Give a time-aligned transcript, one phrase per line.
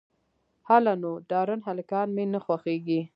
[0.69, 3.01] _هله نو، ډارن هلکان مې نه خوښېږي.